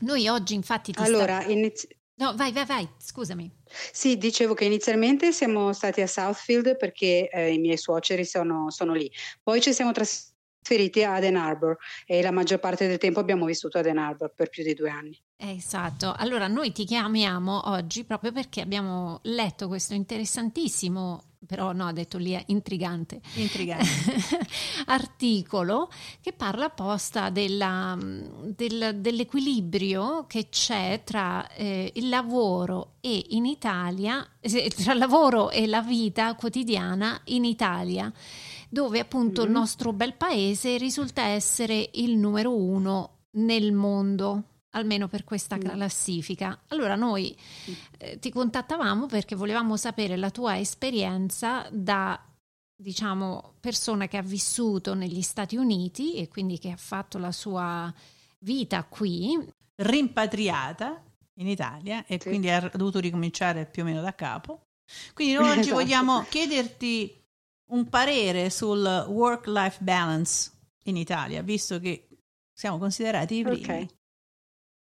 [0.00, 1.88] Noi oggi infatti ti Allora, sta- inizi-
[2.18, 3.50] No, vai, vai, vai, scusami.
[3.92, 8.94] sì, dicevo che inizialmente siamo stati a Southfield perché eh, i miei suoceri sono, sono
[8.94, 9.10] lì.
[9.42, 10.34] Poi ci siamo trasferiti
[10.74, 14.48] ad Ann Arbor e la maggior parte del tempo abbiamo vissuto ad Ann Arbor per
[14.48, 15.18] più di due anni.
[15.38, 21.92] Esatto, allora noi ti chiamiamo oggi proprio perché abbiamo letto questo interessantissimo, però no, ha
[21.92, 23.86] detto lì è intrigante, Intrigante.
[24.86, 33.44] articolo che parla apposta della- del- dell'equilibrio che c'è tra eh, il lavoro e in
[33.44, 38.10] Italia, eh, tra il lavoro e la vita quotidiana in Italia,
[38.68, 39.54] dove appunto il Mhm.
[39.54, 44.42] nostro bel paese risulta essere il numero uno nel mondo.
[44.76, 45.60] Almeno per questa Mm.
[45.60, 46.58] classifica.
[46.68, 47.34] Allora, noi
[47.98, 52.20] eh, ti contattavamo perché volevamo sapere la tua esperienza da
[52.78, 57.90] diciamo, persona che ha vissuto negli Stati Uniti e quindi che ha fatto la sua
[58.40, 59.38] vita qui.
[59.76, 61.02] Rimpatriata
[61.38, 62.28] in Italia e Sì.
[62.28, 64.66] quindi ha dovuto ricominciare più o meno da capo.
[65.14, 65.74] Quindi noi oggi Esatto.
[65.76, 67.24] vogliamo chiederti
[67.68, 70.50] un parere sul work-life balance
[70.84, 72.08] in Italia, visto che
[72.52, 73.82] siamo considerati i primi.
[73.82, 73.94] Ok.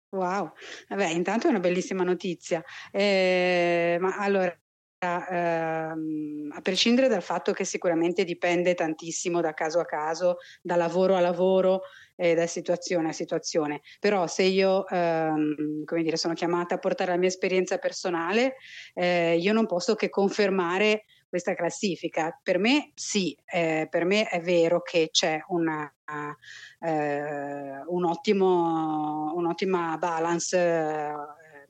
[0.09, 0.53] Wow,
[0.87, 2.63] vabbè, intanto è una bellissima notizia.
[2.91, 4.57] Eh, ma allora,
[4.99, 11.15] ehm, a prescindere dal fatto che sicuramente dipende tantissimo da caso a caso, da lavoro
[11.15, 11.81] a lavoro
[12.15, 17.11] e da situazione a situazione, però se io, ehm, come dire, sono chiamata a portare
[17.11, 18.55] la mia esperienza personale,
[18.93, 22.37] eh, io non posso che confermare questa classifica.
[22.41, 25.91] Per me sì, eh, per me è vero che c'è una,
[26.79, 31.13] eh, un ottimo, un'ottima balance eh,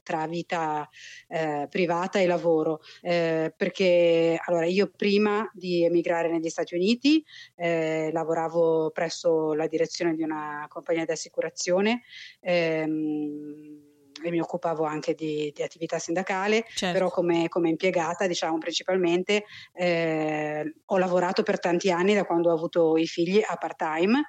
[0.06, 0.88] tra vita
[1.28, 8.12] eh, privata e lavoro, eh, perché allora io prima di emigrare negli Stati Uniti eh,
[8.14, 12.04] lavoravo presso la direzione di una compagnia di assicurazione.
[12.40, 13.85] Ehm,
[14.24, 16.94] e mi occupavo anche di, di attività sindacale, Certo.
[16.98, 22.54] però come, come impiegata, diciamo principalmente, eh, ho lavorato per tanti anni da quando ho
[22.54, 24.24] avuto i figli a part-time.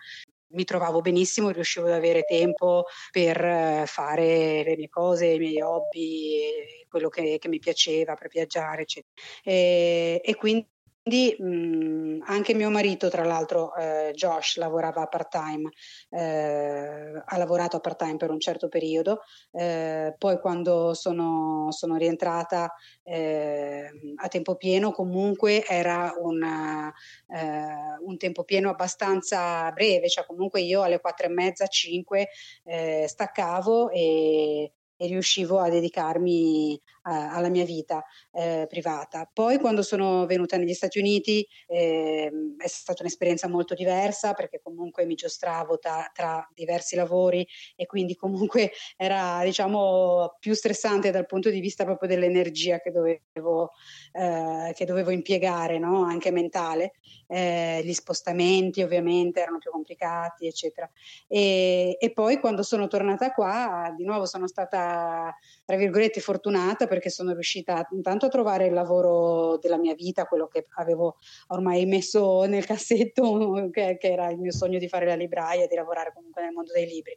[0.48, 5.60] Mi trovavo benissimo, riuscivo ad avere tempo per eh, fare le mie cose, i miei
[5.60, 9.12] hobby, quello che, che mi piaceva, per viaggiare, eccetera.
[9.42, 10.68] E, e quindi
[11.08, 15.70] mh, anche mio marito, tra l'altro, eh, Josh, lavorava a part-time,
[16.10, 19.20] eh, ha lavorato a part-time per un certo periodo,
[19.52, 22.72] eh, poi quando sono, sono rientrata
[23.04, 26.92] eh, a tempo pieno comunque era una,
[27.28, 32.28] eh, un tempo pieno abbastanza breve, cioè comunque io alle quattro e mezza, cinque
[32.64, 36.80] eh, staccavo e, e riuscivo a dedicarmi
[37.12, 39.28] alla mia vita eh, privata.
[39.32, 45.04] Poi quando sono venuta negli Stati Uniti ehm, è stata un'esperienza molto diversa perché comunque
[45.04, 51.50] mi giostravo ta- tra diversi lavori e quindi comunque era diciamo più stressante dal punto
[51.50, 53.72] di vista proprio dell'energia che dovevo,
[54.12, 56.04] eh, che dovevo impiegare, no?
[56.04, 56.92] anche mentale.
[57.28, 60.88] Eh, gli spostamenti ovviamente erano più complicati, eccetera.
[61.26, 67.10] E, e poi quando sono tornata qua, di nuovo sono stata, tra virgolette, fortunata perché
[67.10, 71.16] sono riuscita intanto a trovare il lavoro della mia vita, quello che avevo
[71.48, 75.74] ormai messo nel cassetto, che, che era il mio sogno di fare la libraia, di
[75.74, 77.14] lavorare comunque nel mondo dei libri.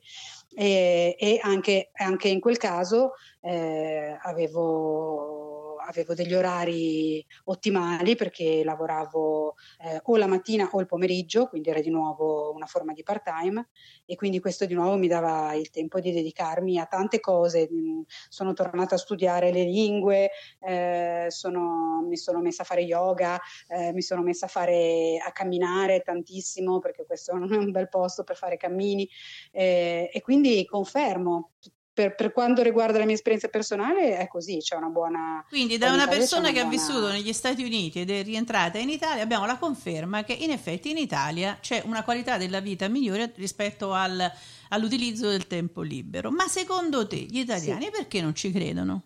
[0.53, 9.55] E, e anche, anche in quel caso eh, avevo, avevo degli orari ottimali perché lavoravo
[9.83, 13.69] eh, o la mattina o il pomeriggio, quindi era di nuovo una forma di part-time
[14.05, 17.67] e quindi questo di nuovo mi dava il tempo di dedicarmi a tante cose.
[17.71, 23.39] Mm, Sono tornata a studiare le lingue, eh, sono- mi sono messa a fare yoga,
[23.67, 27.89] eh, mi sono messa a fare a camminare tantissimo perché questo non è un bel
[27.89, 29.07] posto per fare cammini
[29.51, 31.51] eh, e quindi confermo.
[31.91, 35.45] Per, per quanto riguarda la mia esperienza personale è così, c'è una buona...
[35.49, 38.77] Quindi da una persona una che ha buona- vissuto negli Stati Uniti ed è rientrata
[38.77, 42.87] in Italia abbiamo la conferma che in effetti in Italia c'è una qualità della vita
[42.87, 44.31] migliore rispetto al-
[44.69, 46.31] all'utilizzo del tempo libero.
[46.31, 49.03] Ma secondo te gli italiani perché non ci credono?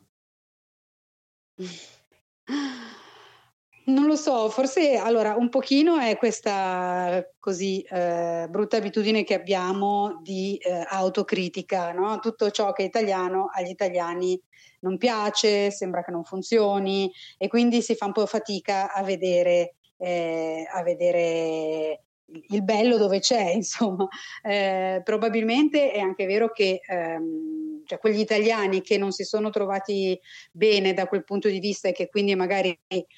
[3.86, 10.22] Non lo so, forse allora un pochino è questa così eh, brutta abitudine che abbiamo
[10.24, 12.20] di eh, autocritica, no?
[12.20, 14.40] Tutto ciò che è italiano agli italiani
[14.82, 19.76] non piace, sembra che non funzioni e quindi si fa un po' fatica a vedere,
[19.98, 22.04] eh, a vedere
[22.50, 24.08] il bello dove c'è, insomma.
[24.42, 30.20] Eh, probabilmente è anche vero che ehm, cioè quegli italiani che non si sono trovati
[30.52, 32.78] bene da quel punto di vista e che quindi magari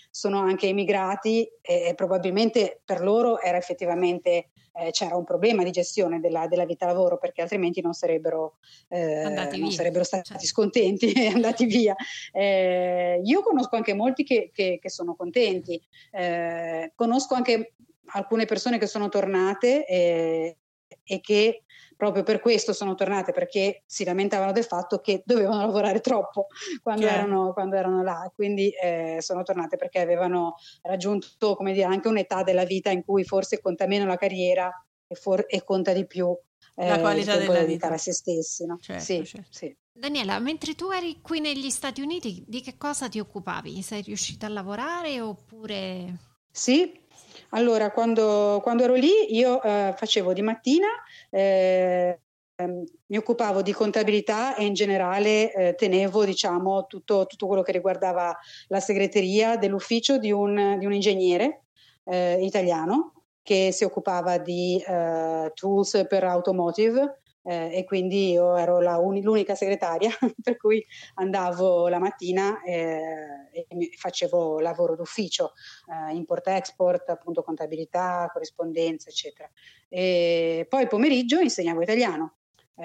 [0.10, 6.20] sono anche emigrati e probabilmente per loro era effettivamente eh, c'era un problema di gestione
[6.20, 8.58] della, della vita lavoro perché altrimenti non sarebbero,
[8.90, 9.24] eh,
[9.58, 10.46] non sarebbero stati certo.
[10.46, 11.96] scontenti e andati via.
[12.32, 17.74] Eh, io conosco anche molti che, che- che sono contenti, Eh, conosco anche
[18.08, 20.58] alcune persone che sono tornate eh,
[21.04, 21.64] e che
[21.96, 26.48] proprio per questo sono tornate perché si lamentavano del fatto che dovevano lavorare troppo
[26.82, 27.18] quando, Chiaro.
[27.18, 32.44] erano, quando erano là, quindi eh, sono tornate perché avevano raggiunto come dire, anche un'età
[32.44, 34.72] della vita in cui forse conta meno la carriera
[35.08, 36.36] e, for- e conta di più
[36.76, 37.88] eh, La qualità il tempo della vita.
[37.88, 38.66] a se stessi.
[38.66, 38.78] No?
[38.80, 39.48] Certo, sì, certo.
[39.52, 39.78] sì.
[39.98, 43.82] Daniela, mentre tu eri qui negli Stati Uniti, di che cosa ti occupavi?
[43.82, 46.34] Sei riuscita a lavorare oppure...
[46.52, 47.05] Sì,
[47.50, 50.88] allora quando, quando ero lì io eh, facevo di mattina,
[51.30, 52.20] eh,
[52.56, 57.72] ehm, mi occupavo di contabilità e in generale eh, tenevo diciamo tutto, tutto quello che
[57.72, 58.36] riguardava
[58.68, 61.66] la segreteria dell'ufficio di un, di un ingegnere
[62.06, 68.78] eh, italiano che si occupava di eh, tools per automotive eh, e quindi io ero
[69.00, 70.10] uni- l'unica segretaria
[70.42, 70.84] per cui
[71.16, 75.54] andavo la mattina eh, e facevo lavoro d'ufficio,
[75.88, 79.50] eh, import-export, appunto contabilità, corrispondenza, eccetera.
[79.88, 82.38] E poi pomeriggio insegnavo italiano,
[82.78, 82.84] Eh,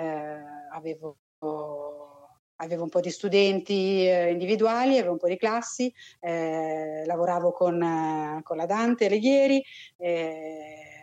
[0.73, 1.17] avevo,
[2.57, 8.41] avevo un po' di studenti eh, individuali, avevo un po' di classi, eh, lavoravo con,
[8.43, 9.63] con la Dante Alighieri,
[9.97, 11.00] eh,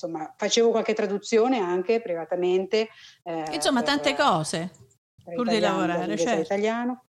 [0.00, 2.88] insomma facevo qualche traduzione anche privatamente.
[3.24, 4.70] eh, Insomma, per- tante cose.
[5.22, 6.34] pur di italiano, lavorare, certo.
[6.34, 7.04] all'italiano.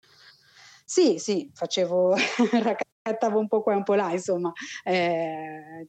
[0.84, 2.14] Sì, sì, facevo,
[2.62, 4.50] raccattavo un po' qua e un po' là, insomma,
[4.84, 5.86] eh,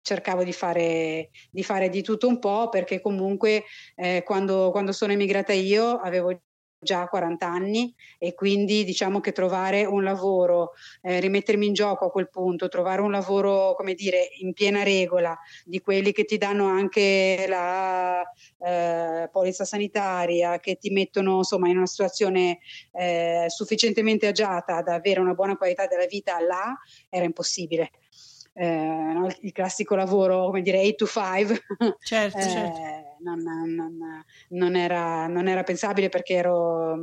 [0.00, 5.12] cercavo di fare, di fare di tutto un po' perché comunque eh, quando, quando sono
[5.12, 6.30] emigrata io avevo
[6.80, 10.72] già 40 anni e quindi diciamo che trovare un lavoro,
[11.02, 15.36] eh, rimettermi in gioco a quel punto, trovare un lavoro, come dire, in piena regola,
[15.64, 18.22] di quelli che ti danno anche la
[18.58, 22.58] eh, polizza sanitaria, che ti mettono insomma in una situazione
[22.92, 26.76] eh, sufficientemente agiata da avere una buona qualità della vita là,
[27.08, 27.90] era impossibile.
[28.54, 29.28] Eh, no?
[29.40, 31.60] il classico lavoro, come dire, 8 to 5,
[32.00, 33.07] Certo, eh, certo.
[33.20, 33.38] Non,
[33.74, 36.96] non- non era, non era pensabile perché ero,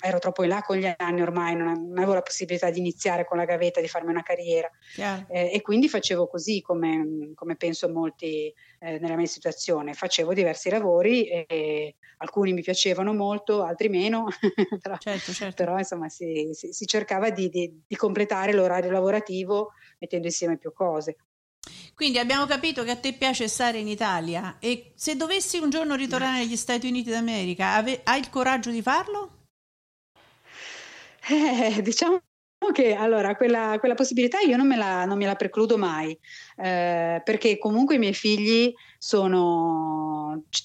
[0.00, 3.36] ero troppo in là con gli anni ormai, non, avevo la possibilità di iniziare con
[3.36, 4.70] la gavetta, di farmi una carriera.
[4.94, 5.26] Chiaro.
[5.28, 10.70] Eh, e quindi facevo così come, come penso molti eh, nella mia situazione, facevo diversi
[10.70, 14.26] lavori e alcuni mi piacevano molto, altri meno,
[14.80, 15.54] però, Certo, certo.
[15.64, 20.72] però, insomma si, si- si cercava di, di- di completare l'orario lavorativo mettendo insieme più
[20.72, 21.16] cose.
[21.98, 25.96] Quindi abbiamo capito che a te piace stare in Italia e se dovessi un giorno
[25.96, 29.46] ritornare negli Stati Uniti d'America, ave- hai il coraggio di farlo?
[31.28, 32.22] Eh, diciamo
[32.72, 36.16] che allora quella, quella possibilità io non me la, non me la precludo mai,
[36.56, 40.17] eh, perché comunque i miei figli sono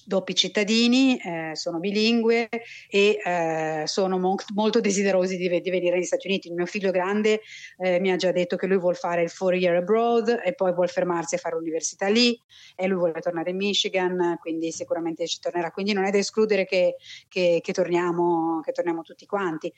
[0.05, 2.49] doppi cittadini, eh, sono bilingue
[2.89, 6.47] e eh, sono mo- molto desiderosi di, di venire negli Stati Uniti.
[6.47, 7.41] Il mio figlio grande
[7.78, 10.74] eh, mi ha già detto che lui vuole fare il four year abroad e poi
[10.74, 12.39] vuole fermarsi a fare l'università lì
[12.76, 15.72] e lui vuole tornare in Michigan, quindi sicuramente ci tornerà.
[15.72, 16.95] Quindi non è da escludere che,
[17.28, 19.72] che- che torniamo, che torniamo tutti quanti.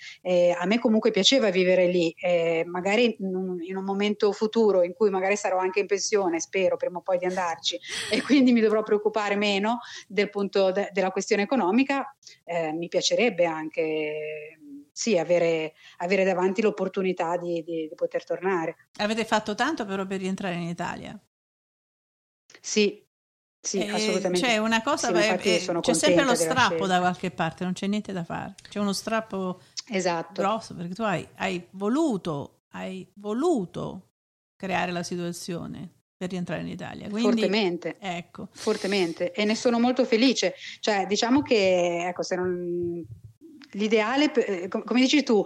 [0.58, 2.14] A me comunque piaceva vivere lì,
[2.66, 6.78] magari in un, in un momento futuro in cui magari sarò anche in pensione, spero
[6.78, 7.80] prima o poi di andarci,
[8.12, 9.75] e quindi mi dovrò preoccupare meno
[10.08, 14.60] del punto de- della questione economica, eh, mi piacerebbe anche
[14.92, 18.88] sì, avere, avere davanti l'opportunità di, di- di poter tornare.
[19.00, 21.20] Avete fatto tanto però per rientrare in Italia?
[22.62, 23.04] Sì,
[23.60, 24.48] sì, Eh, assolutamente.
[24.48, 27.88] C'è una cosa, Sì, beh, eh, c'è sempre lo strappo da qualche parte, non c'è
[27.88, 28.56] niente da fare.
[28.70, 30.42] C'è uno strappo Esatto.
[30.42, 34.12] grosso perché tu hai, hai voluto, hai voluto
[34.56, 35.94] creare la situazione
[36.26, 37.10] per rientrare in Italia.
[37.10, 37.98] Quindi, Fortemente.
[38.00, 40.56] ecco, Fortemente e ne sono molto felice.
[40.80, 43.06] Cioè, diciamo che ecco, se non...
[43.72, 45.44] l'ideale, eh, com- come dici tu,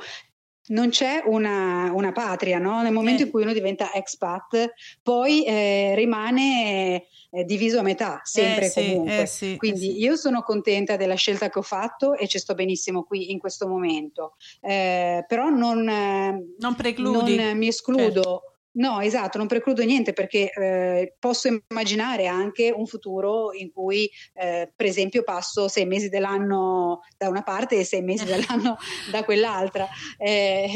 [0.68, 2.82] non c'è una, una patria, no?
[2.84, 3.26] Nel momento Eh.
[3.26, 4.72] in cui uno diventa expat,
[5.02, 9.22] poi eh, rimane eh, diviso a metà, sempre eh, e sì, comunque.
[9.22, 10.00] eh, sì, eh, Quindi sì.
[10.00, 13.68] io sono contenta della scelta che ho fatto e ci sto benissimo qui in questo
[13.68, 18.44] momento, Eh, però non, eh, non non mi escludo.
[18.80, 24.72] No, esatto, non precludo niente perché eh, posso immaginare anche un futuro in cui, eh,
[24.74, 28.78] per esempio, passo sei mesi dell'anno da una parte e sei mesi dell'anno
[29.12, 29.86] da quell'altra.
[30.18, 30.70] Eh,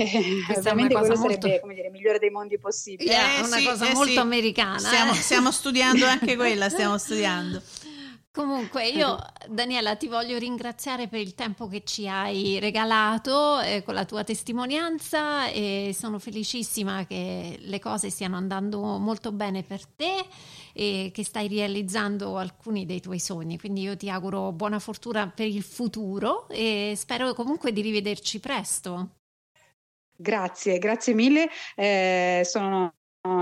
[0.56, 3.10] ovviamente cosa quello molto- sarebbe, come dire, il migliore dei mondi possibili.
[3.10, 4.18] È Eh, una sì, cosa eh, molto sì.
[4.18, 4.80] americana.
[4.80, 5.16] Stiamo, eh.
[5.16, 7.62] stiamo studiando anche quella, stiamo studiando.
[8.34, 9.16] Comunque io,
[9.48, 14.24] Daniela, ti voglio ringraziare per il tempo che ci hai regalato eh, con la tua
[14.24, 20.26] testimonianza e sono felicissima che le cose stiano andando molto bene per te
[20.74, 23.60] e che stai realizzando alcuni dei tuoi sogni.
[23.60, 29.10] Quindi io ti auguro buona fortuna per il futuro e spero comunque di rivederci presto.
[30.16, 31.50] Grazie, grazie mille.
[31.76, 32.96] Eh, sono-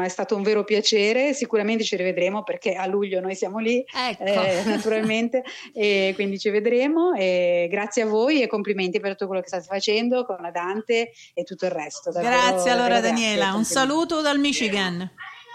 [0.04, 1.34] è stato un vero piacere.
[1.34, 3.84] Sicuramente ci rivedremo perché a luglio noi siamo lì.
[3.92, 4.24] Ecco.
[4.24, 7.14] eh, naturalmente, e quindi ci vedremo.
[7.14, 11.12] E grazie a voi e complimenti per tutto quello che state facendo con la Dante
[11.34, 12.12] e tutto il resto.
[12.12, 15.12] Davvero- Grazie allora Daniela, grazie, un saluto dal Michigan.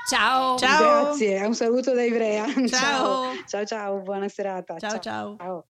[0.08, 0.56] Ciao.
[0.56, 1.02] Ciao.
[1.04, 2.46] Grazie, un saluto da Ivrea.
[2.68, 3.32] Ciao.
[3.46, 4.76] ciao, ciao, buona serata.
[4.78, 5.36] Ciao ciao.
[5.38, 5.66] ciao.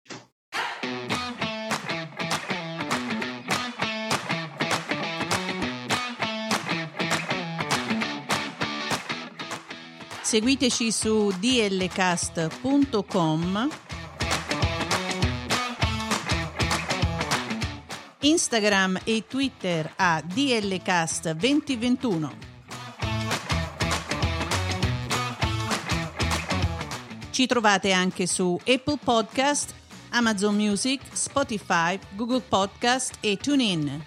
[10.32, 13.68] Seguiteci su dlcast.com
[18.20, 22.30] Instagram e Twitter a dlcast2021
[27.30, 29.74] Ci trovate anche su Apple Podcast,
[30.12, 34.02] Amazon Music, Spotify, Google Podcast e TuneIn.